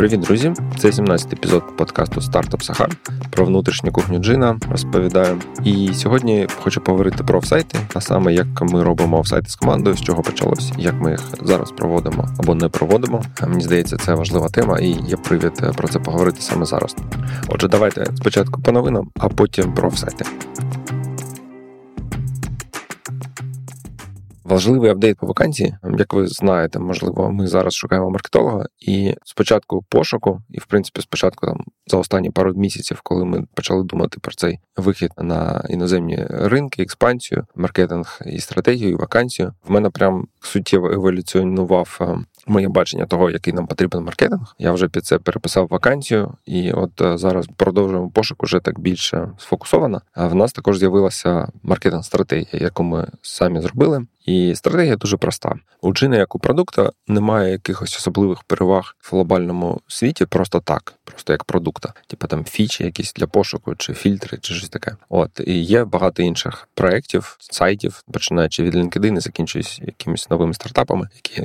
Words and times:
Привіт, 0.00 0.20
друзі! 0.20 0.52
Це 0.78 0.88
17-й 0.88 1.32
епізод 1.32 1.76
подкасту 1.76 2.20
Стартап 2.20 2.62
Сахар 2.62 2.88
про 3.30 3.44
внутрішню 3.44 3.92
кухню 3.92 4.18
джина. 4.18 4.58
Розповідаю. 4.70 5.38
І 5.64 5.90
сьогодні 5.94 6.46
хочу 6.62 6.80
поговорити 6.80 7.24
про 7.24 7.38
офсайти, 7.38 7.78
а 7.94 8.00
саме 8.00 8.34
як 8.34 8.46
ми 8.62 8.82
робимо 8.82 9.18
офсайти 9.18 9.50
з 9.50 9.56
командою, 9.56 9.96
з 9.96 10.00
чого 10.00 10.22
почалось, 10.22 10.72
як 10.78 11.00
ми 11.00 11.10
їх 11.10 11.20
зараз 11.42 11.70
проводимо 11.70 12.28
або 12.38 12.54
не 12.54 12.68
проводимо. 12.68 13.22
Мені 13.46 13.60
здається, 13.60 13.96
це 13.96 14.14
важлива 14.14 14.48
тема, 14.48 14.78
і 14.78 14.88
є 14.88 15.16
привід 15.16 15.52
про 15.76 15.88
це 15.88 15.98
поговорити 15.98 16.40
саме 16.40 16.64
зараз. 16.64 16.96
Отже, 17.48 17.68
давайте 17.68 18.04
спочатку 18.16 18.62
по 18.62 18.72
новинам, 18.72 19.10
а 19.18 19.28
потім 19.28 19.74
про 19.74 19.88
офсайти. 19.88 20.24
Важливий 24.50 24.90
апдейт 24.90 25.16
по 25.16 25.26
вакансії, 25.26 25.74
як 25.98 26.14
ви 26.14 26.26
знаєте, 26.26 26.78
можливо, 26.78 27.30
ми 27.30 27.46
зараз 27.46 27.74
шукаємо 27.74 28.10
маркетолога, 28.10 28.66
і 28.78 29.14
спочатку 29.24 29.84
пошуку, 29.88 30.42
і 30.50 30.58
в 30.58 30.64
принципі, 30.64 31.00
спочатку 31.00 31.46
там 31.46 31.64
за 31.86 31.96
останні 31.96 32.30
пару 32.30 32.54
місяців, 32.54 33.00
коли 33.02 33.24
ми 33.24 33.44
почали 33.54 33.84
думати 33.84 34.18
про 34.20 34.32
цей 34.32 34.58
вихід 34.76 35.10
на 35.18 35.64
іноземні 35.68 36.26
ринки, 36.30 36.82
експансію, 36.82 37.46
маркетинг 37.54 38.20
і 38.26 38.40
стратегію, 38.40 38.90
і 38.90 38.94
вакансію, 38.94 39.52
в 39.64 39.70
мене 39.70 39.90
прям 39.90 40.26
суттєво 40.40 40.90
еволюціонував 40.90 41.98
е, 42.00 42.18
моє 42.50 42.68
бачення 42.68 43.06
того, 43.06 43.30
який 43.30 43.52
нам 43.52 43.66
потрібен 43.66 44.04
маркетинг. 44.04 44.54
Я 44.58 44.72
вже 44.72 44.88
під 44.88 45.06
це 45.06 45.18
переписав 45.18 45.68
вакансію, 45.70 46.34
і 46.46 46.72
от 46.72 47.00
е, 47.00 47.18
зараз 47.18 47.46
продовжуємо 47.56 48.10
пошук 48.10 48.42
уже 48.42 48.60
так 48.60 48.80
більше 48.80 49.28
сфокусовано. 49.38 50.00
А 50.14 50.26
в 50.26 50.34
нас 50.34 50.52
також 50.52 50.78
з'явилася 50.78 51.48
маркетинг-стратегія, 51.62 52.62
яку 52.62 52.82
ми 52.82 53.08
самі 53.22 53.60
зробили. 53.60 54.06
І 54.26 54.54
стратегія 54.54 54.96
дуже 54.96 55.16
проста. 55.16 55.54
У 55.82 55.92
джина, 55.92 56.16
як 56.16 56.34
у 56.34 56.38
продукта, 56.38 56.90
немає 57.08 57.52
якихось 57.52 57.96
особливих 57.96 58.42
переваг 58.42 58.96
в 58.98 59.14
глобальному 59.14 59.80
світі, 59.86 60.26
просто 60.26 60.60
так, 60.60 60.94
просто 61.20 61.32
як 61.32 61.44
продукта, 61.44 61.92
типу 62.06 62.26
там 62.26 62.44
фічі, 62.44 62.84
якісь 62.84 63.12
для 63.12 63.26
пошуку, 63.26 63.74
чи 63.74 63.94
фільтри, 63.94 64.38
чи 64.40 64.54
щось 64.54 64.68
таке. 64.68 64.96
От 65.08 65.40
і 65.46 65.62
є 65.62 65.84
багато 65.84 66.22
інших 66.22 66.68
проєктів, 66.74 67.36
сайтів, 67.40 68.04
починаючи 68.12 68.62
від 68.62 68.74
LinkedIn 68.74 69.16
і 69.16 69.20
закінчуючи 69.20 69.82
якимись 69.84 70.30
новими 70.30 70.54
стартапами, 70.54 71.08
які 71.14 71.42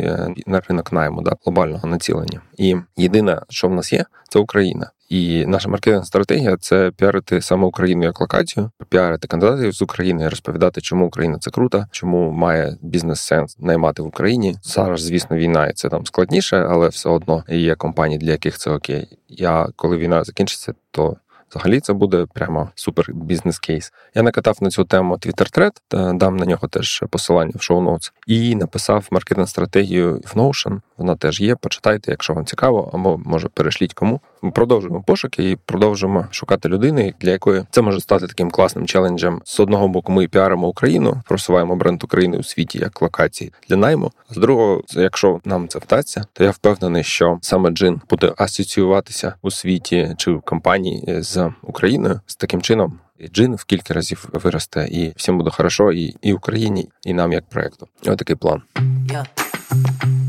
на 0.48 0.60
ринок 0.60 0.92
найму 0.92 1.22
да, 1.22 1.36
глобального 1.46 1.88
націлення. 1.88 2.42
І 2.58 2.76
єдине, 2.98 3.42
що 3.50 3.68
в 3.68 3.74
нас 3.74 3.94
є, 3.94 4.06
це 4.30 4.40
Україна. 4.40 4.92
І 5.10 5.46
наша 5.46 5.70
маркетинг 5.70 6.06
стратегія 6.06 6.58
це 6.58 6.92
піарити 6.98 7.42
саме 7.42 7.66
Україну 7.66 8.04
як 8.04 8.22
локацію, 8.22 8.72
піарити 8.90 9.28
кандидатів 9.28 9.72
з 9.72 9.82
України, 9.82 10.30
розповідати, 10.30 10.82
чому 10.82 11.08
Україна 11.08 11.38
це 11.40 11.52
круто, 11.52 11.86
чому 11.92 12.32
має 12.32 12.78
бізнес-сенс 12.82 13.60
наймати 13.60 14.02
в 14.02 14.08
Україні. 14.08 14.56
Зараз, 14.64 15.02
звісно, 15.02 15.38
війна 15.38 15.68
і 15.68 15.74
це 15.74 15.90
там 15.90 16.06
складніше, 16.06 16.58
але 16.70 16.88
все 16.88 17.10
одно 17.10 17.44
є 17.50 17.76
компанії, 17.76 18.20
для 18.20 18.32
яких 18.32 18.58
це 18.58 18.72
окей. 18.72 19.08
Я 19.28 19.68
коли 19.76 19.98
війна 19.98 20.24
закінчиться, 20.24 20.74
то 20.92 21.18
Взагалі 21.56 21.80
це 21.80 21.94
буде 21.94 22.26
прямо 22.34 22.70
супер 22.76 23.14
бізнес-кейс. 23.14 23.94
Я 24.16 24.22
накатав 24.22 24.58
на 24.62 24.70
цю 24.70 24.86
тему 24.86 25.16
Twitter-тред, 25.16 25.72
дам 26.18 26.38
на 26.38 26.46
нього 26.46 26.68
теж 26.68 27.04
посилання 27.10 27.54
в 27.56 27.62
шоу 27.62 27.82
ноутс 27.82 28.14
і 28.28 28.56
написав 28.56 29.08
маркетинг 29.12 29.50
стратегію 29.50 30.22
в 30.26 30.38
Notion. 30.38 30.82
Вона 30.98 31.16
теж 31.16 31.42
є. 31.42 31.56
Почитайте, 31.56 32.12
якщо 32.12 32.34
вам 32.34 32.46
цікаво, 32.46 32.90
або 32.94 33.18
може 33.26 33.48
перешліть 33.48 33.94
кому. 33.94 34.22
Продовжуємо 34.54 35.04
пошуки 35.08 35.52
і 35.52 35.56
продовжуємо 35.56 36.28
шукати 36.32 36.70
людини, 36.70 37.14
для 37.20 37.32
якої 37.32 37.64
це 37.72 37.82
може 37.82 38.00
стати 38.00 38.28
таким 38.28 38.52
класним 38.52 38.86
челенджем. 38.86 39.42
З 39.46 39.60
одного 39.60 39.88
боку, 39.88 40.12
ми 40.12 40.28
піаримо 40.28 40.68
Україну, 40.68 41.22
просуваємо 41.28 41.76
бренд 41.76 42.04
України 42.04 42.38
у 42.38 42.44
світі 42.44 42.80
як 42.80 43.02
локації 43.02 43.52
для 43.70 43.76
найму. 43.76 44.12
З 44.30 44.38
другого, 44.38 44.82
якщо 44.90 45.40
нам 45.46 45.68
це 45.68 45.80
вдасться, 45.80 46.26
то 46.34 46.44
я 46.44 46.52
впевнений, 46.52 47.04
що 47.04 47.38
саме 47.42 47.70
джин 47.70 48.02
буде 48.10 48.34
асоціюватися 48.38 49.34
у 49.42 49.52
світі 49.52 50.16
чи 50.18 50.32
в 50.32 50.42
компанії 50.42 51.22
з 51.22 51.52
Україною 51.62 52.20
з 52.26 52.36
таким 52.36 52.62
чином. 52.62 53.00
І 53.20 53.28
джин 53.28 53.56
в 53.56 53.64
кілька 53.64 53.94
разів 53.94 54.30
виросте, 54.34 54.88
і 54.92 55.14
всім 55.16 55.38
буде 55.38 55.50
хорошо, 55.50 55.92
і 55.92 56.16
і 56.22 56.34
Україні, 56.34 56.90
і 57.04 57.14
нам 57.14 57.34
як 57.34 57.50
проекту. 57.50 57.88
Ось 58.08 58.18
такий 58.18 58.36
план. 58.36 58.62
Yeah. 59.08 60.25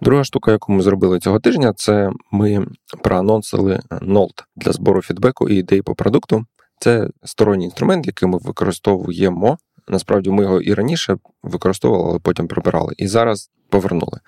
Друга 0.00 0.24
штука, 0.24 0.50
яку 0.50 0.72
ми 0.72 0.82
зробили 0.82 1.18
цього 1.18 1.40
тижня, 1.40 1.72
це 1.72 2.10
ми 2.32 2.66
проанонсили 3.02 3.80
Нолт 4.02 4.44
для 4.56 4.72
збору 4.72 5.02
фідбеку 5.02 5.48
і 5.48 5.56
ідей 5.56 5.82
по 5.82 5.94
продукту. 5.94 6.44
Це 6.80 7.10
сторонній 7.24 7.64
інструмент, 7.64 8.06
який 8.06 8.28
ми 8.28 8.38
використовуємо. 8.38 9.58
Насправді 9.88 10.30
ми 10.30 10.42
його 10.42 10.60
і 10.60 10.74
раніше 10.74 11.16
використовували, 11.42 12.10
але 12.10 12.18
потім 12.18 12.48
прибирали. 12.48 12.94
І 12.96 13.06
зараз 13.06 13.50
повернули. 13.70 14.20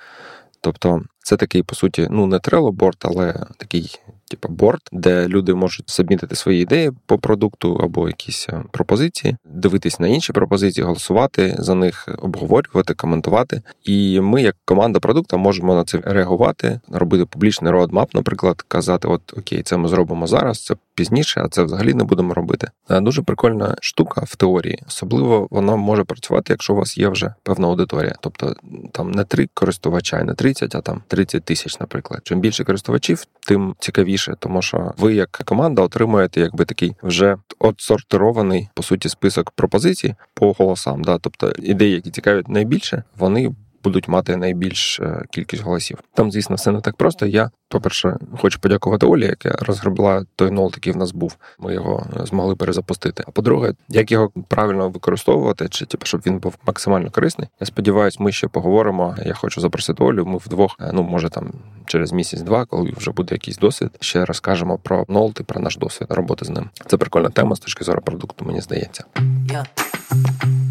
Тобто, 0.60 1.02
це 1.18 1.36
такий, 1.36 1.62
по 1.62 1.74
суті, 1.74 2.08
ну 2.10 2.26
не 2.26 2.38
трелоборд, 2.38 2.96
але 3.00 3.46
такий 3.56 4.00
типу 4.30 4.48
борт, 4.48 4.88
де 4.92 5.28
люди 5.28 5.54
можуть 5.54 5.90
сабмітити 5.90 6.34
свої 6.34 6.62
ідеї 6.62 6.90
по 7.06 7.18
продукту 7.18 7.80
або 7.82 8.08
якісь 8.08 8.46
е, 8.48 8.62
пропозиції, 8.70 9.36
дивитись 9.44 10.00
на 10.00 10.08
інші 10.08 10.32
пропозиції, 10.32 10.84
голосувати 10.84 11.56
за 11.58 11.74
них, 11.74 12.08
обговорювати, 12.18 12.94
коментувати. 12.94 13.62
І 13.84 14.20
ми, 14.20 14.42
як 14.42 14.56
команда 14.64 15.00
продукту, 15.00 15.38
можемо 15.38 15.74
на 15.74 15.84
це 15.84 16.00
реагувати, 16.04 16.80
робити 16.88 17.24
публічний 17.24 17.72
роадмап, 17.72 18.14
наприклад, 18.14 18.62
казати: 18.68 19.08
От 19.08 19.38
окей, 19.38 19.62
це 19.62 19.76
ми 19.76 19.88
зробимо 19.88 20.26
зараз, 20.26 20.64
це 20.64 20.74
пізніше, 20.94 21.42
а 21.44 21.48
це 21.48 21.62
взагалі 21.62 21.94
не 21.94 22.04
будемо 22.04 22.34
робити. 22.34 22.70
Е, 22.90 23.00
дуже 23.00 23.22
прикольна 23.22 23.76
штука 23.80 24.22
в 24.26 24.36
теорії, 24.36 24.82
особливо 24.86 25.48
вона 25.50 25.76
може 25.76 26.04
працювати, 26.04 26.52
якщо 26.52 26.72
у 26.72 26.76
вас 26.76 26.98
є 26.98 27.08
вже 27.08 27.34
певна 27.42 27.68
аудиторія, 27.68 28.14
тобто 28.20 28.54
там 28.92 29.10
не 29.10 29.24
три 29.24 29.48
користувача, 29.54 30.24
не 30.24 30.34
30, 30.34 30.74
а 30.74 30.80
там 30.80 31.02
30 31.08 31.44
тисяч, 31.44 31.80
наприклад. 31.80 32.20
Чим 32.24 32.40
більше 32.40 32.64
користувачів, 32.64 33.24
тим 33.46 33.74
цікавіше 33.78 34.19
простіше, 34.20 34.36
тому 34.38 34.62
що 34.62 34.92
ви, 34.98 35.14
як 35.14 35.30
команда, 35.44 35.82
отримуєте 35.82 36.40
якби 36.40 36.64
такий 36.64 36.96
вже 37.02 37.36
отсортирований 37.58 38.68
по 38.74 38.82
суті 38.82 39.08
список 39.08 39.50
пропозицій 39.50 40.14
по 40.34 40.52
голосам. 40.52 41.02
Да? 41.04 41.18
Тобто 41.18 41.52
ідеї, 41.58 41.94
які 41.94 42.10
цікавлять 42.10 42.48
найбільше, 42.48 43.02
вони 43.18 43.54
будуть 43.84 44.08
мати 44.08 44.36
найбільш 44.36 45.00
е, 45.00 45.24
кількість 45.30 45.62
голосів. 45.62 45.98
Там, 46.14 46.32
звісно, 46.32 46.56
все 46.56 46.70
не 46.70 46.80
так 46.80 46.96
просто. 46.96 47.26
Я, 47.26 47.50
по-перше, 47.68 48.16
хочу 48.38 48.60
подякувати 48.60 49.06
Олі, 49.06 49.26
яка 49.26 49.50
розгребла 49.50 50.24
той 50.36 50.50
нол, 50.50 50.72
який 50.74 50.92
в 50.92 50.96
нас 50.96 51.12
був. 51.12 51.36
Ми 51.58 51.74
його 51.74 52.06
е, 52.20 52.26
змогли 52.26 52.56
перезапустити. 52.56 53.24
А 53.26 53.30
по-друге, 53.30 53.72
як 53.88 54.12
його 54.12 54.30
правильно 54.48 54.88
використовувати, 54.88 55.68
чи 55.68 55.86
типу, 55.86 56.06
щоб 56.06 56.20
він 56.26 56.38
був 56.38 56.54
максимально 56.66 57.10
корисний. 57.10 57.48
Я 57.60 57.66
сподіваюся, 57.66 58.16
ми 58.20 58.32
ще 58.32 58.48
поговоримо. 58.48 59.16
Я 59.26 59.34
хочу 59.34 59.60
запросити 59.60 60.04
Олю. 60.04 60.26
Ми 60.26 60.36
вдвох, 60.36 60.76
е, 60.80 60.90
ну 60.94 61.02
може 61.02 61.28
там 61.28 61.52
через 61.86 62.12
місяць-два, 62.12 62.64
коли 62.64 62.92
вже 62.96 63.10
буде 63.10 63.34
якийсь 63.34 63.58
досвід, 63.58 63.90
ще 64.00 64.24
розкажемо 64.24 64.78
про 64.78 65.04
нолт 65.08 65.40
і 65.40 65.42
про 65.42 65.60
наш 65.60 65.76
досвід 65.76 66.08
роботи 66.10 66.44
з 66.44 66.48
ним. 66.50 66.70
Це 66.86 66.96
прикольна 66.96 67.28
тема 67.28 67.56
з 67.56 67.60
точки 67.60 67.84
зору 67.84 68.02
продукту, 68.02 68.44
мені 68.44 68.60
здається. 68.60 69.04
Yeah. 69.46 70.69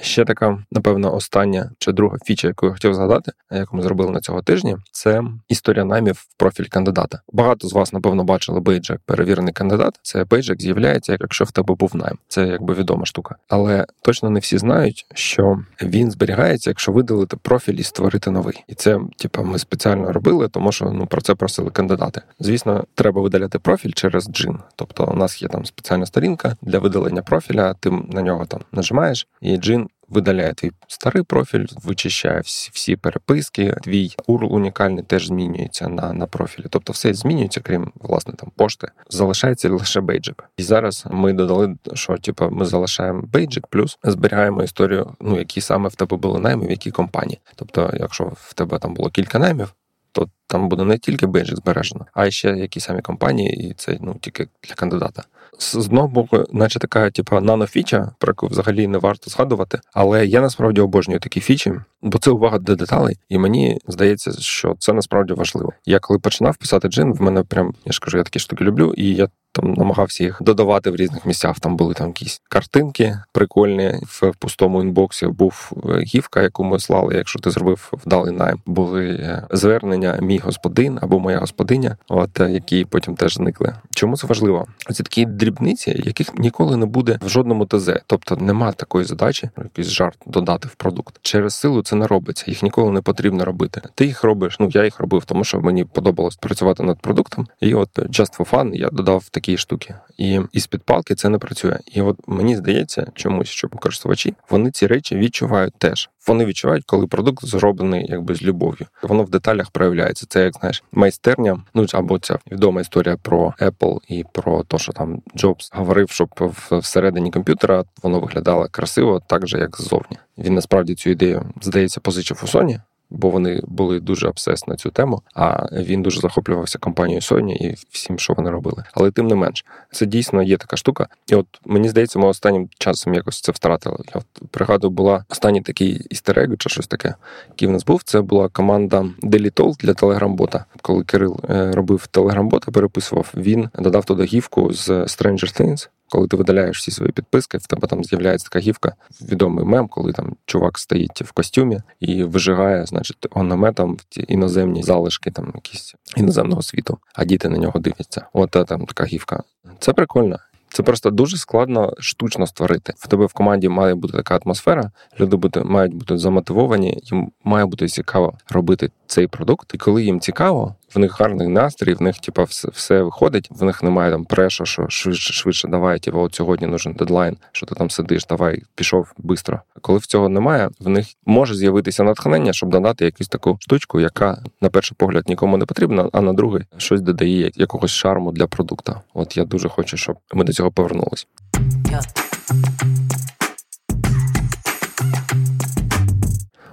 Ще 0.00 0.24
така, 0.24 0.58
напевно, 0.70 1.14
остання 1.14 1.70
чи 1.78 1.92
друга 1.92 2.18
фіча, 2.24 2.48
яку 2.48 2.66
я 2.66 2.72
хотів 2.72 2.94
згадати, 2.94 3.32
яку 3.50 3.76
ми 3.76 3.82
зробили 3.82 4.10
на 4.10 4.20
цього 4.20 4.42
тижні, 4.42 4.76
це 4.92 5.22
історія 5.48 5.84
наймів 5.84 6.14
в 6.14 6.36
профіль 6.36 6.64
кандидата. 6.64 7.20
Багато 7.32 7.68
з 7.68 7.72
вас, 7.72 7.92
напевно, 7.92 8.24
бачили 8.24 8.60
бейджик 8.60 9.00
перевірений 9.06 9.52
кандидат. 9.52 10.00
Це 10.02 10.24
бейджик 10.24 10.60
з'являється, 10.60 11.16
якщо 11.20 11.44
в 11.44 11.50
тебе 11.50 11.74
був 11.74 11.96
найм. 11.96 12.18
Це 12.28 12.46
якби 12.46 12.74
відома 12.74 13.06
штука. 13.06 13.36
Але 13.48 13.86
точно 14.02 14.30
не 14.30 14.40
всі 14.40 14.58
знають, 14.58 15.06
що 15.14 15.58
він 15.82 16.10
зберігається, 16.10 16.70
якщо 16.70 16.92
видалити 16.92 17.36
профіль 17.36 17.74
і 17.74 17.82
створити 17.82 18.30
новий. 18.30 18.64
І 18.68 18.74
це, 18.74 19.00
типу, 19.16 19.44
ми 19.44 19.58
спеціально 19.58 20.12
робили, 20.12 20.48
тому 20.48 20.72
що 20.72 20.84
ну 20.84 21.06
про 21.06 21.20
це 21.20 21.34
просили 21.34 21.70
кандидати. 21.70 22.22
Звісно, 22.40 22.84
треба 22.94 23.22
видаляти 23.22 23.58
профіль 23.58 23.92
через 23.92 24.28
джин. 24.28 24.58
Тобто, 24.76 25.10
у 25.12 25.16
нас 25.16 25.42
є 25.42 25.48
там 25.48 25.64
спеціальна 25.64 26.06
сторінка 26.06 26.56
для 26.62 26.78
видалення 26.78 27.22
профіля. 27.22 27.74
Ти 27.74 27.90
на 27.90 28.22
нього 28.22 28.46
там 28.46 28.60
нажимаєш, 28.72 29.28
і 29.40 29.56
джин 29.56 29.89
видаляє 30.10 30.54
твій 30.54 30.70
старий 30.86 31.22
профіль, 31.22 31.66
вичищає 31.84 32.40
всі 32.40 32.70
всі 32.72 32.96
переписки. 32.96 33.74
Твій 33.82 34.14
URL 34.28 34.46
унікальний 34.46 35.04
теж 35.04 35.26
змінюється 35.26 35.88
на 35.88 36.12
на 36.12 36.26
профілі. 36.26 36.66
Тобто 36.70 36.92
все 36.92 37.14
змінюється, 37.14 37.60
крім 37.60 37.92
власне 37.94 38.34
там 38.34 38.52
пошти. 38.56 38.88
Залишається 39.08 39.68
лише 39.68 40.00
бейджик. 40.00 40.44
І 40.56 40.62
зараз 40.62 41.04
ми 41.10 41.32
додали, 41.32 41.76
що 41.94 42.16
типу, 42.16 42.50
ми 42.50 42.64
залишаємо 42.64 43.22
бейджик, 43.32 43.66
плюс 43.66 43.98
зберігаємо 44.04 44.62
історію, 44.62 45.14
ну 45.20 45.38
які 45.38 45.60
саме 45.60 45.88
в 45.88 45.94
тебе 45.94 46.16
були 46.16 46.40
найми, 46.40 46.66
в 46.66 46.70
якій 46.70 46.90
компанії. 46.90 47.40
Тобто, 47.54 47.90
якщо 47.94 48.24
в 48.24 48.54
тебе 48.54 48.78
там 48.78 48.94
було 48.94 49.10
кілька 49.10 49.38
наймів. 49.38 49.74
То 50.12 50.28
там 50.50 50.68
буде 50.68 50.84
не 50.84 50.98
тільки 50.98 51.26
бейджик 51.26 51.56
збережено, 51.56 52.06
а 52.14 52.30
ще 52.30 52.48
які 52.48 52.80
самі 52.80 53.02
компанії, 53.02 53.68
і 53.70 53.74
це 53.74 53.98
ну 54.00 54.16
тільки 54.20 54.48
для 54.62 54.74
кандидата 54.74 55.22
з 55.58 55.74
одного 55.74 56.08
боку, 56.08 56.44
наче 56.52 56.78
така, 56.78 57.10
типу, 57.10 57.40
нанофіча, 57.40 58.10
про 58.18 58.30
яку 58.30 58.46
взагалі 58.46 58.86
не 58.86 58.98
варто 58.98 59.30
згадувати. 59.30 59.80
Але 59.92 60.26
я 60.26 60.40
насправді 60.40 60.80
обожнюю 60.80 61.20
такі 61.20 61.40
фічі, 61.40 61.72
бо 62.02 62.18
це 62.18 62.30
увага 62.30 62.58
до 62.58 62.76
деталей, 62.76 63.18
і 63.28 63.38
мені 63.38 63.78
здається, 63.88 64.32
що 64.32 64.76
це 64.78 64.92
насправді 64.92 65.32
важливо. 65.32 65.72
Я 65.86 65.98
коли 65.98 66.18
починав 66.18 66.56
писати 66.56 66.88
джин, 66.88 67.12
в 67.12 67.22
мене 67.22 67.42
прям 67.42 67.74
я 67.84 67.92
ж 67.92 68.00
кажу, 68.00 68.18
я 68.18 68.24
такі 68.24 68.38
штуки 68.38 68.64
люблю, 68.64 68.94
і 68.96 69.14
я 69.14 69.28
там 69.52 69.72
намагався 69.72 70.24
їх 70.24 70.38
додавати 70.40 70.90
в 70.90 70.96
різних 70.96 71.26
місцях. 71.26 71.60
Там 71.60 71.76
були 71.76 71.94
там 71.94 72.06
якісь 72.06 72.40
картинки 72.48 73.18
прикольні 73.32 73.94
в 74.02 74.32
пустому 74.38 74.82
інбоксі. 74.82 75.26
Був 75.26 75.72
е, 75.88 76.00
гівка, 76.00 76.42
яку 76.42 76.64
ми 76.64 76.78
слали. 76.78 77.14
Якщо 77.14 77.38
ти 77.38 77.50
зробив 77.50 77.92
вдалий 77.92 78.32
найм, 78.32 78.60
були 78.66 79.08
е, 79.08 79.46
звернення, 79.50 80.18
міф 80.20 80.39
господин 80.44 80.98
або 81.02 81.18
моя 81.18 81.38
господиня, 81.38 81.96
от 82.08 82.40
які 82.40 82.84
потім 82.84 83.16
теж 83.16 83.34
зникли. 83.34 83.74
Чому 83.90 84.16
це 84.16 84.26
важливо? 84.26 84.66
Це 84.92 85.02
такі 85.02 85.26
дрібниці, 85.26 86.02
яких 86.04 86.34
ніколи 86.38 86.76
не 86.76 86.86
буде 86.86 87.18
в 87.22 87.28
жодному 87.28 87.66
ТЗ. 87.66 87.90
Тобто 88.06 88.36
нема 88.36 88.72
такої 88.72 89.04
задачі, 89.04 89.50
якийсь 89.58 89.88
жарт 89.88 90.18
додати 90.26 90.68
в 90.68 90.74
продукт. 90.74 91.18
Через 91.22 91.54
силу 91.54 91.82
це 91.82 91.96
не 91.96 92.06
робиться. 92.06 92.44
Їх 92.46 92.62
ніколи 92.62 92.92
не 92.92 93.00
потрібно 93.00 93.44
робити. 93.44 93.82
Ти 93.94 94.06
їх 94.06 94.24
робиш. 94.24 94.56
Ну 94.60 94.68
я 94.72 94.84
їх 94.84 95.00
робив, 95.00 95.24
тому 95.24 95.44
що 95.44 95.60
мені 95.60 95.84
подобалось 95.84 96.36
працювати 96.36 96.82
над 96.82 97.00
продуктом. 97.00 97.46
І 97.60 97.74
от 97.74 97.98
just 97.98 98.38
for 98.38 98.50
fun 98.50 98.74
я 98.74 98.90
додав 98.90 99.28
такі 99.28 99.56
штуки. 99.56 99.94
І 100.18 100.40
із 100.52 100.66
під 100.66 100.82
палки 100.82 101.14
це 101.14 101.28
не 101.28 101.38
працює. 101.38 101.78
І 101.92 102.02
от 102.02 102.16
мені 102.26 102.56
здається, 102.56 103.06
чомусь, 103.14 103.48
що 103.48 103.68
користувачі 103.68 104.34
вони 104.50 104.70
ці 104.70 104.86
речі 104.86 105.16
відчувають 105.16 105.74
теж. 105.78 106.10
Вони 106.26 106.44
відчувають, 106.44 106.84
коли 106.86 107.06
продукт 107.06 107.44
зроблений 107.44 108.06
якби 108.08 108.34
з 108.34 108.42
любов'ю. 108.42 108.86
Воно 109.02 109.22
в 109.22 109.30
деталях 109.30 109.70
проявляється. 109.70 110.26
Це 110.28 110.44
як 110.44 110.54
знаєш, 110.54 110.82
майстерня. 110.92 111.62
Ну 111.74 111.86
або 111.94 112.18
ця 112.18 112.38
відома 112.52 112.80
історія 112.80 113.16
про 113.22 113.54
Apple 113.60 113.98
і 114.08 114.24
про 114.32 114.62
те, 114.62 114.78
що 114.78 114.92
там 114.92 115.22
Джобс 115.36 115.70
говорив, 115.72 116.10
щоб 116.10 116.52
всередині 116.70 117.30
комп'ютера 117.30 117.84
воно 118.02 118.20
виглядало 118.20 118.68
красиво, 118.70 119.22
так 119.26 119.48
же 119.48 119.58
як 119.58 119.76
ззовні. 119.76 120.18
Він 120.38 120.54
насправді 120.54 120.94
цю 120.94 121.10
ідею 121.10 121.44
здається 121.62 122.00
позичив 122.00 122.40
у 122.42 122.46
Sony, 122.46 122.80
бо 123.10 123.30
вони 123.30 123.60
були 123.66 124.00
дуже 124.00 124.28
обсес 124.28 124.66
на 124.66 124.76
цю 124.76 124.90
тему. 124.90 125.22
А 125.34 125.66
він 125.72 126.02
дуже 126.02 126.20
захоплювався 126.20 126.78
компанією 126.78 127.20
Sony 127.20 127.52
і 127.52 127.76
всім, 127.90 128.18
що 128.18 128.32
вони 128.32 128.50
робили. 128.50 128.84
Але 128.92 129.10
тим 129.10 129.26
не 129.26 129.34
менш, 129.34 129.64
це 129.92 130.06
дійсно 130.06 130.42
є 130.42 130.56
така 130.56 130.76
штука. 130.76 131.08
І 131.26 131.34
от 131.34 131.46
мені 131.64 131.88
здається, 131.88 132.18
ми 132.18 132.26
останнім 132.26 132.68
часом 132.78 133.14
якось 133.14 133.40
це 133.40 133.52
втратили. 133.52 133.98
Я 134.14 134.20
от 134.20 134.48
пригадую, 134.50 134.90
була 134.90 135.24
останній 135.28 135.60
такий 135.60 136.06
істерег 136.10 136.56
чи 136.58 136.68
щось 136.68 136.86
таке, 136.86 137.14
який 137.48 137.68
в 137.68 137.70
нас 137.70 137.84
був. 137.84 138.02
Це 138.02 138.20
була 138.20 138.48
команда 138.48 139.06
Delitol 139.22 139.76
для 139.76 139.92
Telegram-бота. 139.92 140.64
Коли 140.82 141.04
Кирил 141.04 141.40
е, 141.50 141.72
робив 141.72 142.08
Telegram-бота, 142.12 142.70
переписував, 142.70 143.32
він 143.36 143.68
додав 143.78 144.04
туди 144.04 144.24
гівку 144.24 144.72
з 144.72 144.90
Stranger 144.90 145.60
Things. 145.60 145.88
Коли 146.10 146.28
ти 146.28 146.36
видаляєш 146.36 146.78
всі 146.78 146.90
свої 146.90 147.12
підписки, 147.12 147.58
в 147.58 147.66
тебе 147.66 147.88
там 147.88 148.04
з'являється 148.04 148.48
така 148.48 148.58
гівка, 148.58 148.94
відомий 149.22 149.64
мем, 149.64 149.88
коли 149.88 150.12
там 150.12 150.36
чувак 150.46 150.78
стоїть 150.78 151.22
в 151.22 151.32
костюмі 151.32 151.80
і 152.00 152.24
вижигає, 152.24 152.86
значить, 152.86 153.26
онометом 153.30 153.94
в 153.94 154.04
ті 154.04 154.24
іноземні 154.28 154.82
залишки, 154.82 155.30
там 155.30 155.52
якісь 155.54 155.94
іноземного 156.16 156.62
світу, 156.62 156.98
а 157.14 157.24
діти 157.24 157.48
на 157.48 157.58
нього 157.58 157.80
дивляться. 157.80 158.26
От 158.32 158.50
там 158.50 158.86
така 158.86 159.04
гівка. 159.04 159.42
Це 159.78 159.92
прикольно. 159.92 160.38
Це 160.72 160.82
просто 160.82 161.10
дуже 161.10 161.36
складно 161.36 161.94
штучно 161.98 162.46
створити. 162.46 162.92
В 162.96 163.08
тебе 163.08 163.26
в 163.26 163.32
команді 163.32 163.68
має 163.68 163.94
бути 163.94 164.16
така 164.16 164.40
атмосфера. 164.44 164.90
Люди 165.20 165.36
бути 165.36 165.60
мають 165.60 165.94
бути 165.94 166.18
замотивовані, 166.18 167.00
їм 167.02 167.32
має 167.44 167.66
бути 167.66 167.88
цікаво 167.88 168.38
робити 168.50 168.90
цей 169.10 169.26
продукт. 169.26 169.74
І 169.74 169.78
коли 169.78 170.04
їм 170.04 170.20
цікаво, 170.20 170.74
в 170.94 170.98
них 170.98 171.20
гарний 171.20 171.48
настрій, 171.48 171.94
в 171.94 172.02
них 172.02 172.18
типа 172.18 172.42
все 172.44 172.68
все 172.72 173.02
виходить. 173.02 173.48
В 173.50 173.64
них 173.64 173.82
немає 173.82 174.10
там 174.10 174.24
преша, 174.24 174.64
що 174.64 174.86
швидше, 174.88 175.32
швидше 175.32 175.68
давай, 175.68 175.98
типа, 175.98 176.18
от 176.18 176.34
сьогодні 176.34 176.66
нужен 176.66 176.92
дедлайн, 176.92 177.36
що 177.52 177.66
ти 177.66 177.74
там 177.74 177.90
сидиш, 177.90 178.26
давай 178.26 178.62
пішов 178.74 179.12
швидко. 179.24 179.60
Коли 179.80 179.98
в 179.98 180.06
цього 180.06 180.28
немає, 180.28 180.70
в 180.80 180.88
них 180.88 181.06
може 181.26 181.54
з'явитися 181.54 182.02
натхнення, 182.02 182.52
щоб 182.52 182.70
додати 182.70 183.04
якусь 183.04 183.28
таку 183.28 183.58
штучку, 183.60 184.00
яка 184.00 184.42
на 184.60 184.68
перший 184.68 184.96
погляд 184.98 185.28
нікому 185.28 185.56
не 185.56 185.66
потрібна, 185.66 186.08
а 186.12 186.20
на 186.20 186.32
другий 186.32 186.64
щось 186.76 187.00
додає 187.00 187.50
якогось 187.54 187.90
шарму 187.90 188.32
для 188.32 188.46
продукту. 188.46 188.94
От 189.14 189.36
я 189.36 189.44
дуже 189.44 189.68
хочу, 189.68 189.96
щоб 189.96 190.16
ми 190.32 190.44
до 190.44 190.52
цього 190.52 190.70
повернулись. 190.70 191.26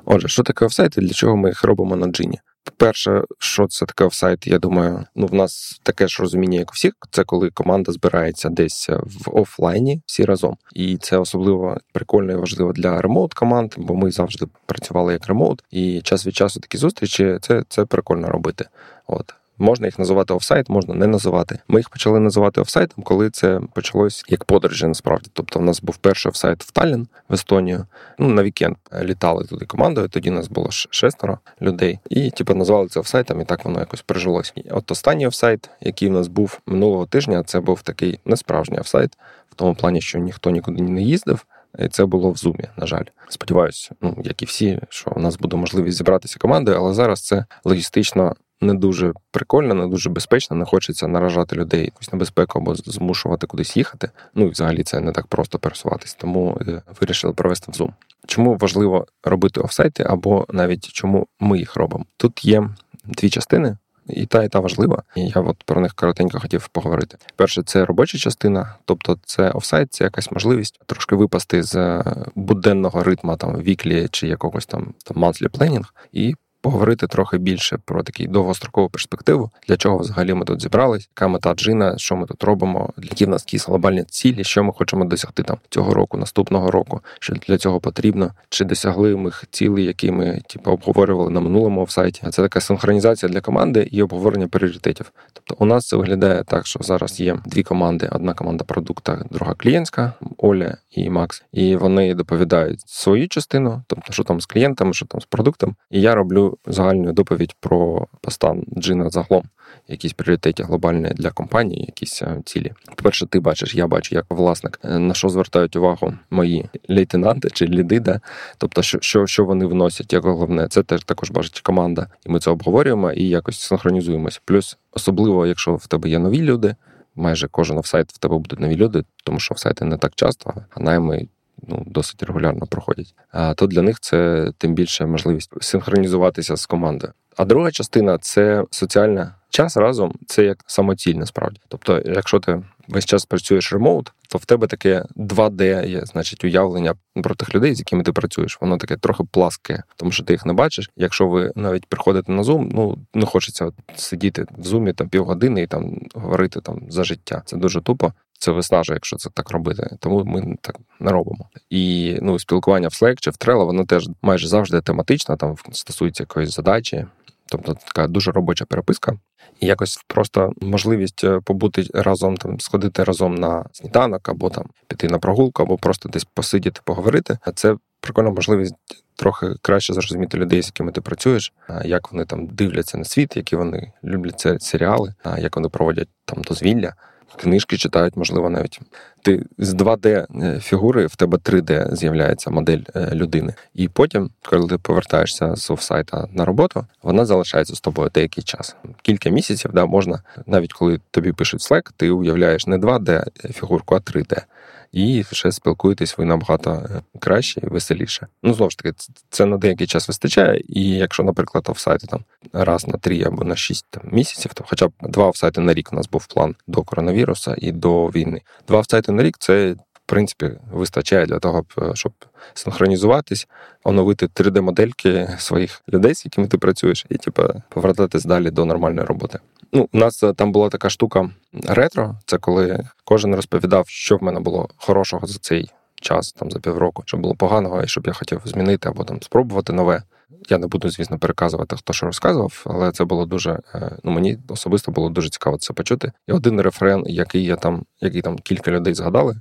Отже, 0.09 0.27
що 0.27 0.43
таке 0.43 0.65
офсайт 0.65 0.97
і 0.97 1.01
для 1.01 1.13
чого 1.13 1.37
ми 1.37 1.49
їх 1.49 1.63
робимо 1.63 1.95
на 1.95 2.07
джині? 2.07 2.39
Перше, 2.77 3.23
що 3.39 3.67
це 3.67 3.85
таке 3.85 4.03
офсайт, 4.03 4.47
я 4.47 4.59
думаю, 4.59 5.05
ну 5.15 5.27
в 5.27 5.33
нас 5.33 5.79
таке 5.83 6.07
ж 6.07 6.21
розуміння, 6.21 6.59
як 6.59 6.71
у 6.71 6.73
всіх, 6.73 6.93
це 7.11 7.23
коли 7.23 7.49
команда 7.49 7.91
збирається 7.91 8.49
десь 8.49 8.89
в 8.89 9.39
офлайні 9.39 10.01
всі 10.05 10.25
разом. 10.25 10.57
І 10.73 10.97
це 10.97 11.17
особливо 11.17 11.77
прикольно 11.93 12.31
і 12.31 12.35
важливо 12.35 12.73
для 12.73 13.01
ремоут 13.01 13.33
команд, 13.33 13.73
бо 13.77 13.95
ми 13.95 14.11
завжди 14.11 14.45
працювали 14.65 15.13
як 15.13 15.27
ремоут, 15.27 15.63
і 15.71 16.01
час 16.01 16.27
від 16.27 16.35
часу 16.35 16.59
такі 16.59 16.77
зустрічі 16.77 17.37
це, 17.41 17.63
це 17.69 17.85
прикольно 17.85 18.27
робити. 18.27 18.65
От. 19.07 19.33
Можна 19.59 19.87
їх 19.87 19.99
називати 19.99 20.33
офсайт, 20.33 20.69
можна 20.69 20.93
не 20.93 21.07
називати. 21.07 21.59
Ми 21.67 21.79
їх 21.79 21.89
почали 21.89 22.19
називати 22.19 22.61
офсайтом, 22.61 23.03
коли 23.03 23.29
це 23.29 23.61
почалось 23.73 24.25
як 24.27 24.43
подорожі. 24.43 24.87
Насправді, 24.87 25.29
тобто, 25.33 25.59
у 25.59 25.63
нас 25.63 25.81
був 25.81 25.97
перший 25.97 26.29
офсайт 26.29 26.63
в 26.63 26.71
Таллін, 26.71 27.07
в 27.29 27.33
Естонію. 27.33 27.85
Ну 28.19 28.27
на 28.27 28.43
вікенд 28.43 28.75
літали 29.03 29.43
туди 29.43 29.65
командою. 29.65 30.07
Тоді 30.07 30.29
нас 30.29 30.47
було 30.47 30.67
шестеро 30.71 31.39
людей, 31.61 31.99
і 32.09 32.29
типу 32.29 32.55
назвали 32.55 32.87
це 32.87 32.99
офсайтом, 32.99 33.41
і 33.41 33.45
так 33.45 33.65
воно 33.65 33.79
якось 33.79 34.01
прижилось. 34.01 34.53
От 34.71 34.91
останній 34.91 35.27
офсайт, 35.27 35.69
який 35.81 36.09
в 36.09 36.11
нас 36.11 36.27
був 36.27 36.59
минулого 36.65 37.05
тижня, 37.05 37.43
це 37.43 37.59
був 37.59 37.81
такий 37.81 38.19
несправжній 38.25 38.79
офсайт, 38.79 39.17
в 39.51 39.55
тому 39.55 39.75
плані, 39.75 40.01
що 40.01 40.19
ніхто 40.19 40.49
нікуди 40.49 40.81
не 40.81 41.01
їздив. 41.01 41.45
І 41.79 41.87
Це 41.87 42.05
було 42.05 42.31
в 42.31 42.37
зумі, 42.37 42.63
на 42.77 42.87
жаль. 42.87 43.03
Сподіваюся, 43.29 43.95
ну 44.01 44.17
як 44.23 44.41
і 44.41 44.45
всі, 44.45 44.79
що 44.89 45.13
у 45.15 45.19
нас 45.19 45.37
буде 45.37 45.57
можливість 45.57 45.97
зібратися 45.97 46.39
командою, 46.39 46.77
але 46.77 46.93
зараз 46.93 47.21
це 47.21 47.45
логістично 47.63 48.35
не 48.61 48.73
дуже 48.73 49.13
прикольно, 49.31 49.73
не 49.73 49.87
дуже 49.87 50.09
безпечно, 50.09 50.55
не 50.55 50.65
хочеться 50.65 51.07
наражати 51.07 51.55
людей 51.55 51.85
якусь 51.85 52.13
небезпеку 52.13 52.59
або 52.59 52.75
змушувати 52.75 53.47
кудись 53.47 53.77
їхати. 53.77 54.09
Ну 54.33 54.45
і 54.45 54.49
взагалі 54.49 54.83
це 54.83 54.99
не 54.99 55.11
так 55.11 55.27
просто 55.27 55.59
пересуватись, 55.59 56.13
тому 56.13 56.61
е, 56.67 56.81
вирішили 57.01 57.33
провести 57.33 57.71
в 57.71 57.75
Zoom. 57.75 57.89
Чому 58.27 58.57
важливо 58.57 59.05
робити 59.23 59.61
офсайти, 59.61 60.03
або 60.03 60.45
навіть 60.49 60.87
чому 60.87 61.27
ми 61.39 61.57
їх 61.57 61.75
робимо? 61.75 62.05
Тут 62.17 62.45
є 62.45 62.69
дві 63.05 63.29
частини. 63.29 63.77
І 64.09 64.25
та, 64.25 64.43
і 64.43 64.49
та 64.49 64.59
важлива, 64.59 65.03
і 65.15 65.21
я 65.21 65.41
от 65.41 65.63
про 65.63 65.81
них 65.81 65.93
коротенько 65.93 66.39
хотів 66.39 66.67
поговорити. 66.67 67.17
Перше, 67.35 67.63
це 67.63 67.85
робоча 67.85 68.17
частина, 68.17 68.75
тобто 68.85 69.17
це 69.25 69.49
офсайт, 69.49 69.93
це 69.93 70.03
якась 70.03 70.31
можливість 70.31 70.79
трошки 70.85 71.15
випасти 71.15 71.63
з 71.63 71.75
е, 71.75 72.03
буденного 72.35 73.03
ритму 73.03 73.37
там 73.37 73.57
віклі 73.57 74.07
чи 74.11 74.27
якогось 74.27 74.65
там 74.65 74.93
там 75.03 75.23
monthly 75.23 75.49
planning 75.49 75.85
і 76.11 76.35
поговорити 76.67 77.07
трохи 77.07 77.37
більше 77.37 77.77
про 77.85 78.03
таку 78.03 78.31
довгострокову 78.31 78.89
перспективу, 78.89 79.51
для 79.67 79.77
чого 79.77 79.97
взагалі 79.97 80.33
ми 80.33 80.45
тут 80.45 80.61
зібрались, 80.61 81.09
яка 81.15 81.27
мета 81.27 81.53
джина, 81.53 81.97
що 81.97 82.15
ми 82.15 82.25
тут 82.25 82.43
робимо, 82.43 82.93
які 82.97 83.25
в 83.25 83.29
нас 83.29 83.41
якісь 83.41 83.67
глобальні 83.67 84.03
цілі, 84.03 84.43
що 84.43 84.63
ми 84.63 84.73
хочемо 84.73 85.05
досягти 85.05 85.43
там 85.43 85.57
цього 85.69 85.93
року, 85.93 86.17
наступного 86.17 86.71
року, 86.71 87.01
що 87.19 87.33
для 87.33 87.57
цього 87.57 87.79
потрібно, 87.79 88.31
чи 88.49 88.65
досягли 88.65 89.15
ми 89.15 89.31
цілі, 89.51 89.83
які 89.83 90.11
ми 90.11 90.41
типу, 90.47 90.71
обговорювали 90.71 91.29
на 91.29 91.39
минулому 91.39 91.81
офсайті. 91.81 92.21
Це 92.29 92.41
така 92.41 92.61
синхронізація 92.61 93.31
для 93.31 93.41
команди 93.41 93.87
і 93.91 94.03
обговорення 94.03 94.47
пріоритетів. 94.47 95.11
Тобто, 95.33 95.55
у 95.63 95.65
нас 95.65 95.87
це 95.87 95.97
виглядає 95.97 96.43
так, 96.43 96.67
що 96.67 96.79
зараз 96.83 97.19
є 97.19 97.37
дві 97.45 97.63
команди: 97.63 98.09
одна 98.11 98.33
команда 98.33 98.63
продукта, 98.63 99.25
друга 99.31 99.53
клієнтська, 99.53 100.13
Оля 100.37 100.77
і 100.91 101.09
Макс, 101.09 101.43
і 101.51 101.75
вони 101.75 102.13
доповідають 102.13 102.81
свою 102.85 103.27
частину, 103.27 103.83
тобто 103.87 104.13
що 104.13 104.23
там 104.23 104.41
з 104.41 104.45
клієнтами, 104.45 104.93
що 104.93 105.05
там 105.05 105.21
з 105.21 105.25
продуктом, 105.25 105.75
і 105.91 106.01
я 106.01 106.15
роблю 106.15 106.56
загальну 106.65 107.13
доповідь 107.13 107.55
про 107.59 108.07
постан 108.21 108.63
джина 108.77 109.09
загалом, 109.09 109.43
якісь 109.87 110.13
пріоритети 110.13 110.63
глобальні 110.63 111.09
для 111.09 111.31
компанії, 111.31 111.85
якісь 111.87 112.21
е, 112.21 112.41
цілі. 112.45 112.73
По-перше, 112.95 113.25
ти 113.25 113.39
бачиш, 113.39 113.75
я 113.75 113.87
бачу, 113.87 114.15
як 114.15 114.25
власник 114.29 114.79
е, 114.83 114.99
на 114.99 115.13
що 115.13 115.29
звертають 115.29 115.75
увагу 115.75 116.13
мої 116.29 116.69
лейтенанти 116.89 117.49
чи 117.49 117.67
ліди, 117.67 117.99
да? 117.99 118.21
тобто, 118.57 118.81
що 118.81 118.97
що, 119.01 119.27
що 119.27 119.45
вони 119.45 119.65
вносять, 119.65 120.13
як 120.13 120.23
головне, 120.23 120.67
це 120.67 120.83
теж 120.83 121.03
також 121.03 121.31
бачить 121.31 121.61
команда, 121.61 122.07
і 122.25 122.29
ми 122.29 122.39
це 122.39 122.51
обговорюємо 122.51 123.11
і 123.11 123.23
якось 123.23 123.59
синхронізуємося. 123.59 124.39
Плюс 124.45 124.77
особливо, 124.91 125.47
якщо 125.47 125.75
в 125.75 125.87
тебе 125.87 126.09
є 126.09 126.19
нові 126.19 126.41
люди. 126.41 126.75
Майже 127.19 127.47
кожен 127.47 127.77
офсайт 127.77 128.11
в 128.11 128.17
тебе 128.17 128.37
будуть 128.37 128.59
нові 128.59 128.75
люди, 128.75 129.03
тому 129.23 129.39
що 129.39 129.53
офсайти 129.53 129.85
не 129.85 129.97
так 129.97 130.11
часто, 130.15 130.53
а 130.69 130.79
найми 130.79 131.27
ну, 131.67 131.83
досить 131.85 132.23
регулярно 132.23 132.65
проходять. 132.65 133.15
А 133.31 133.53
то 133.53 133.67
для 133.67 133.81
них 133.81 133.99
це 133.99 134.51
тим 134.57 134.73
більше 134.73 135.05
можливість 135.05 135.63
синхронізуватися 135.63 136.55
з 136.55 136.65
командою. 136.65 137.13
А 137.37 137.45
друга 137.45 137.71
частина 137.71 138.17
це 138.17 138.63
соціальна 138.71 139.35
час 139.49 139.77
разом, 139.77 140.13
це 140.27 140.43
як 140.43 140.57
самоціль, 140.67 141.15
насправді. 141.15 141.59
Тобто, 141.67 142.01
якщо 142.05 142.39
ти 142.39 142.63
весь 142.87 143.05
час 143.05 143.25
працюєш 143.25 143.73
ремоут, 143.73 144.13
то 144.29 144.37
в 144.37 144.45
тебе 144.45 144.67
таке 144.67 145.05
2D 145.15 145.87
є, 145.87 146.01
значить, 146.05 146.43
уявлення 146.43 146.95
про 147.23 147.35
тих 147.35 147.55
людей, 147.55 147.75
з 147.75 147.79
якими 147.79 148.03
ти 148.03 148.11
працюєш. 148.11 148.57
Воно 148.61 148.77
таке 148.77 148.97
трохи 148.97 149.23
пласке, 149.31 149.83
тому 149.95 150.11
що 150.11 150.23
ти 150.23 150.33
їх 150.33 150.45
не 150.45 150.53
бачиш. 150.53 150.89
Якщо 150.95 151.27
ви 151.27 151.51
навіть 151.55 151.85
приходите 151.85 152.31
на 152.31 152.41
Zoom, 152.41 152.69
ну 152.73 152.97
не 153.13 153.25
хочеться 153.25 153.71
сидіти 153.95 154.45
в 154.57 154.63
зумі 154.63 154.93
там 154.93 155.09
півгодини 155.09 155.61
і 155.61 155.67
там 155.67 155.99
говорити 156.13 156.61
там 156.61 156.81
за 156.89 157.03
життя. 157.03 157.41
Це 157.45 157.57
дуже 157.57 157.81
тупо. 157.81 158.13
Це 158.39 158.51
виснажує, 158.51 158.95
якщо 158.95 159.17
це 159.17 159.29
так 159.29 159.51
робити. 159.51 159.97
Тому 159.99 160.23
ми 160.25 160.55
так 160.61 160.75
не 160.99 161.11
робимо. 161.11 161.49
І 161.69 162.15
ну, 162.21 162.39
спілкування 162.39 162.87
в 162.87 162.91
Slack 162.91 163.15
чи 163.19 163.29
в 163.29 163.33
Trello, 163.33 163.65
воно 163.65 163.85
теж 163.85 164.09
майже 164.21 164.47
завжди 164.47 164.81
тематично, 164.81 165.37
там 165.37 165.55
стосується 165.71 166.23
якоїсь 166.23 166.55
задачі. 166.55 167.05
Тобто 167.49 167.73
така 167.73 168.07
дуже 168.07 168.31
робоча 168.31 168.65
переписка, 168.65 169.13
і 169.59 169.65
якось 169.65 170.03
просто 170.07 170.53
можливість 170.61 171.23
е, 171.23 171.39
побути 171.43 171.85
разом, 171.93 172.37
там 172.37 172.59
сходити 172.59 173.03
разом 173.03 173.35
на 173.35 173.65
сніданок, 173.71 174.29
або 174.29 174.49
там 174.49 174.65
піти 174.87 175.07
на 175.07 175.19
прогулку, 175.19 175.63
або 175.63 175.77
просто 175.77 176.09
десь 176.09 176.23
посидіти, 176.23 176.81
поговорити. 176.83 177.37
Це 177.55 177.75
прикольна 178.01 178.29
можливість 178.29 178.75
трохи 179.15 179.53
краще 179.61 179.93
зрозуміти 179.93 180.37
людей, 180.37 180.61
з 180.61 180.65
якими 180.65 180.91
ти 180.91 181.01
працюєш, 181.01 181.53
як 181.85 182.11
вони 182.11 182.25
там 182.25 182.47
дивляться 182.47 182.97
на 182.97 183.05
світ, 183.05 183.37
які 183.37 183.55
вони 183.55 183.91
люблять 184.03 184.63
серіали, 184.63 185.13
як 185.37 185.55
вони 185.55 185.69
проводять 185.69 186.09
там 186.25 186.41
дозвілля 186.41 186.93
книжки 187.35 187.77
читають, 187.77 188.17
можливо, 188.17 188.49
навіть 188.49 188.79
ти 189.21 189.45
з 189.57 189.73
2D 189.73 190.25
е, 190.43 190.59
фігури 190.59 191.05
в 191.05 191.15
тебе 191.15 191.37
3D 191.37 191.95
з'являється 191.95 192.49
модель 192.49 192.81
е, 192.95 193.09
людини. 193.13 193.53
І 193.73 193.89
потім, 193.89 194.29
коли 194.43 194.67
ти 194.67 194.77
повертаєшся 194.77 195.55
з 195.55 195.71
офсайта 195.71 196.27
на 196.31 196.45
роботу, 196.45 196.85
вона 197.03 197.25
залишається 197.25 197.75
з 197.75 197.81
тобою 197.81 198.11
деякий 198.13 198.43
час. 198.43 198.75
Кілька 199.01 199.29
місяців 199.29 199.71
да, 199.73 199.85
можна, 199.85 200.21
навіть 200.45 200.73
коли 200.73 200.99
тобі 201.11 201.31
пишуть 201.31 201.61
Slack, 201.61 201.91
ти 201.97 202.09
уявляєш 202.09 202.67
не 202.67 202.77
2D 202.77 203.23
фігурку, 203.53 203.95
а 203.95 203.97
3D 203.97 204.41
і 204.91 205.23
ще 205.31 205.51
спілкуєтесь 205.51 206.17
ви 206.17 206.25
набагато 206.25 206.71
е, 206.71 207.01
краще 207.19 207.61
і 207.63 207.65
веселіше. 207.65 208.27
Ну 208.43 208.53
знову 208.53 208.69
ж 208.69 208.77
таки, 208.77 208.95
це 209.29 209.45
на 209.45 209.57
деякий 209.57 209.87
час 209.87 210.07
вистачає. 210.07 210.61
І 210.69 210.89
якщо, 210.89 211.23
наприклад, 211.23 211.65
офсайти 211.69 212.07
там 212.07 212.23
раз 212.53 212.87
на 212.87 212.97
три 212.97 213.23
або 213.23 213.43
на 213.43 213.55
шість 213.55 213.85
там, 213.89 214.03
місяців, 214.11 214.53
то 214.53 214.63
хоча 214.67 214.87
б 214.87 214.91
два 215.01 215.27
офсайти 215.27 215.61
на 215.61 215.73
рік 215.73 215.89
у 215.93 215.95
нас 215.95 216.09
був 216.09 216.27
план 216.27 216.55
до 216.67 216.83
коронавіруса 216.83 217.55
і 217.57 217.71
до 217.71 218.07
війни. 218.07 218.41
Два 218.67 218.79
офсайти 218.79 219.11
на 219.11 219.23
рік 219.23 219.37
це. 219.39 219.75
Принципі, 220.09 220.51
вистачає 220.71 221.25
для 221.25 221.39
того, 221.39 221.65
е, 221.81 221.91
щоб 221.93 222.11
синхронізуватись, 222.53 223.47
оновити 223.83 224.25
3D-модельки 224.25 225.39
своїх 225.39 225.81
людей, 225.89 226.15
з 226.15 226.25
якими 226.25 226.47
ти 226.47 226.57
працюєш, 226.57 227.05
і 227.09 227.17
типу, 227.17 227.43
повертатись 227.69 228.25
далі 228.25 228.51
до 228.51 228.65
нормальної 228.65 229.07
роботи. 229.07 229.39
Ну, 229.73 229.89
у 229.93 229.97
нас 229.97 230.23
е, 230.23 230.33
там 230.33 230.51
була 230.51 230.69
така 230.69 230.89
штука 230.89 231.29
ретро. 231.67 232.15
Це 232.25 232.37
коли 232.37 232.87
кожен 233.03 233.35
розповідав, 233.35 233.87
що 233.87 234.17
в 234.17 234.23
мене 234.23 234.39
було 234.39 234.69
хорошого 234.77 235.27
за 235.27 235.39
цей 235.39 235.69
час, 236.01 236.33
там 236.33 236.51
за 236.51 236.59
півроку, 236.59 237.03
що 237.05 237.17
було 237.17 237.35
поганого, 237.35 237.83
і 237.83 237.87
щоб 237.87 238.07
я 238.07 238.13
хотів 238.13 238.41
змінити 238.45 238.89
або 238.89 239.03
там 239.03 239.21
спробувати 239.21 239.73
нове. 239.73 240.03
Я 240.49 240.57
не 240.57 240.67
буду, 240.67 240.89
звісно, 240.89 241.19
переказувати, 241.19 241.75
хто 241.75 241.93
що 241.93 242.05
розказував, 242.05 242.63
але 242.65 242.91
це 242.91 243.05
було 243.05 243.25
дуже. 243.25 243.59
Е, 243.75 243.97
ну 244.03 244.11
мені 244.11 244.37
особисто 244.47 244.91
було 244.91 245.09
дуже 245.09 245.29
цікаво 245.29 245.57
це 245.57 245.73
почути. 245.73 246.11
І 246.27 246.31
один 246.31 246.61
рефрен, 246.61 247.03
який 247.07 247.43
я 247.43 247.55
там, 247.55 247.85
який 248.01 248.21
там 248.21 248.37
кілька 248.37 248.71
людей 248.71 248.93
згадали, 248.93 249.35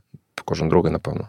кожен 0.46 0.68
другий, 0.68 0.92
напевно, 0.92 1.28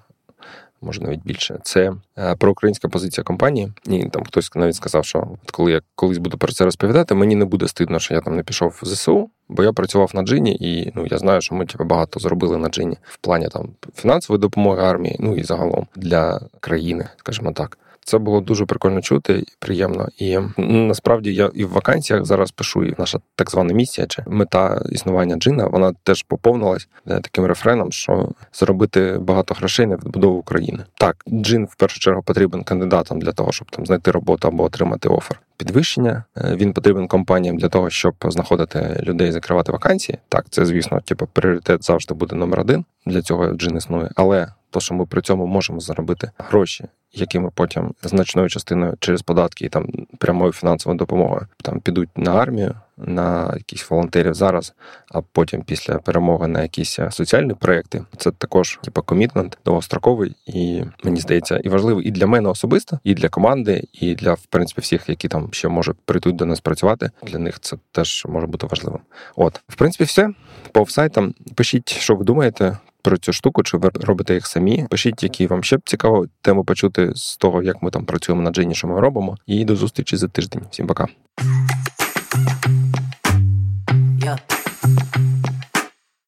може 0.81 1.01
навіть 1.01 1.23
більше. 1.23 1.59
Це 1.63 1.93
е, 2.17 2.35
проукраїнська 2.35 2.87
позиція 2.87 3.23
компанії. 3.23 3.71
І 3.87 4.09
там 4.09 4.23
хтось 4.23 4.55
навіть 4.55 4.75
сказав, 4.75 5.05
що 5.05 5.27
от 5.43 5.51
коли 5.51 5.71
я 5.71 5.81
колись 5.95 6.17
буду 6.17 6.37
про 6.37 6.51
це 6.51 6.65
розповідати, 6.65 7.15
мені 7.15 7.35
не 7.35 7.45
буде 7.45 7.67
стидно, 7.67 7.99
що 7.99 8.13
я 8.13 8.21
там 8.21 8.35
не 8.35 8.43
пішов 8.43 8.79
в 8.81 8.85
ЗСУ, 8.85 9.29
бо 9.49 9.63
я 9.63 9.73
працював 9.73 10.11
на 10.13 10.21
джині, 10.21 10.57
і 10.59 10.91
ну 10.95 11.05
я 11.05 11.17
знаю, 11.17 11.41
що 11.41 11.55
ми 11.55 11.65
типу, 11.65 11.83
багато 11.83 12.19
зробили 12.19 12.57
на 12.57 12.69
джині 12.69 12.97
в 13.03 13.17
плані 13.17 13.47
там 13.47 13.69
фінансової 13.95 14.41
допомоги 14.41 14.83
армії, 14.83 15.15
ну 15.19 15.35
і 15.35 15.43
загалом 15.43 15.87
для 15.95 16.41
країни, 16.59 17.09
скажімо 17.17 17.51
так. 17.51 17.77
Це 18.07 18.17
було 18.17 18.41
дуже 18.41 18.65
прикольно 18.65 19.01
чути 19.01 19.33
і 19.33 19.45
приємно. 19.59 20.07
І 20.17 20.37
насправді 20.57 21.33
я 21.33 21.51
і 21.53 21.65
в 21.65 21.69
вакансіях 21.69 22.25
зараз 22.25 22.51
пишу, 22.51 22.83
і 22.83 22.95
наша 22.97 23.19
так 23.35 23.51
звана 23.51 23.73
місія 23.73 24.07
чи 24.07 24.23
мета 24.27 24.81
існування 24.89 25.35
джина, 25.35 25.67
вона 25.67 25.93
теж 26.03 26.23
поповнилась 26.23 26.87
е, 27.07 27.19
таким 27.19 27.45
рефреном, 27.45 27.91
що 27.91 28.29
зробити 28.53 29.17
багато 29.21 29.53
грошей 29.53 29.85
на 29.85 29.95
відбудову 29.95 30.39
України. 30.39 30.83
Так, 30.93 31.23
джин 31.29 31.65
в 31.65 31.75
першу 31.75 31.99
чергу 31.99 32.23
потрібен 32.23 32.63
кандидатам 32.63 33.19
для 33.19 33.31
того, 33.31 33.51
щоб 33.51 33.71
там 33.71 33.85
знайти 33.85 34.11
роботу 34.11 34.47
або 34.47 34.63
отримати 34.63 35.09
офер. 35.09 35.41
Підвищення 35.57 36.23
е, 36.37 36.55
він 36.55 36.73
потрібен 36.73 37.07
компаніям 37.07 37.57
для 37.57 37.69
того, 37.69 37.89
щоб 37.89 38.13
знаходити 38.21 39.01
людей, 39.03 39.31
закривати 39.31 39.71
вакансії. 39.71 40.17
Так, 40.29 40.45
це 40.49 40.65
звісно, 40.65 41.01
типу, 41.01 41.27
пріоритет 41.33 41.85
завжди 41.85 42.13
буде 42.13 42.35
номер 42.35 42.59
один. 42.59 42.85
Для 43.05 43.21
цього 43.21 43.53
джин 43.53 43.77
існує, 43.77 44.09
але 44.15 44.47
то, 44.77 44.81
що 44.81 44.93
ми 44.93 45.05
при 45.05 45.21
цьому 45.21 45.45
можемо 45.47 45.79
заробити 45.79 46.31
гроші 46.37 46.85
які 47.13 47.39
ми 47.39 47.49
потім 47.53 47.93
значною 48.03 48.49
частиною 48.49 48.93
через 48.99 49.21
податки 49.21 49.65
і 49.65 49.69
там 49.69 49.87
прямою 50.17 50.51
фінансовою 50.51 50.97
допомогою 50.97 51.47
там 51.63 51.79
підуть 51.79 52.09
на 52.15 52.35
армію, 52.35 52.75
на 52.97 53.53
якісь 53.57 53.89
волонтерів 53.89 54.33
зараз, 54.33 54.73
а 55.11 55.21
потім 55.21 55.61
після 55.61 55.97
перемоги 55.97 56.47
на 56.47 56.61
якісь 56.61 56.99
е, 56.99 57.11
соціальні 57.11 57.53
проекти. 57.53 58.03
Це 58.17 58.31
також 58.31 58.79
типу, 58.83 59.01
комітмент 59.01 59.57
довгостроковий, 59.65 60.35
і 60.45 60.83
мені 61.03 61.19
здається, 61.19 61.57
і 61.57 61.69
важливий 61.69 62.07
і 62.07 62.11
для 62.11 62.27
мене 62.27 62.49
особисто, 62.49 62.99
і 63.03 63.13
для 63.13 63.29
команди, 63.29 63.83
і 63.93 64.15
для 64.15 64.33
в 64.33 64.45
принципі 64.45 64.81
всіх, 64.81 65.09
які 65.09 65.27
там 65.27 65.49
ще 65.51 65.67
може 65.67 65.93
прийдуть 66.05 66.35
до 66.35 66.45
нас 66.45 66.59
працювати. 66.59 67.11
Для 67.23 67.39
них 67.39 67.59
це 67.59 67.77
теж 67.91 68.25
може 68.29 68.47
бути 68.47 68.67
важливим. 68.67 69.01
От, 69.35 69.61
в 69.67 69.75
принципі, 69.75 70.03
все 70.03 70.29
по 70.71 70.81
офсайтам. 70.81 71.33
Пишіть, 71.55 71.89
що 71.89 72.15
ви 72.15 72.25
думаєте 72.25 72.77
про 73.07 73.17
цю 73.17 73.33
штуку, 73.33 73.63
чи 73.63 73.77
ви 73.77 73.89
робите 73.93 74.33
їх 74.33 74.47
самі. 74.47 74.85
Пишіть, 74.89 75.23
які 75.23 75.47
вам 75.47 75.63
ще 75.63 75.77
б 75.77 75.81
цікаво 75.85 76.25
тему 76.41 76.63
почути 76.63 77.11
з 77.15 77.37
того, 77.37 77.63
як 77.63 77.83
ми 77.83 77.91
там 77.91 78.05
працюємо 78.05 78.41
на 78.41 78.51
джині, 78.51 78.75
що 78.75 78.87
ми 78.87 78.99
робимо. 78.99 79.37
І 79.45 79.65
до 79.65 79.75
зустрічі 79.75 80.17
за 80.17 80.27
тиждень. 80.27 80.61
Всім 80.71 80.87
пока. 80.87 81.07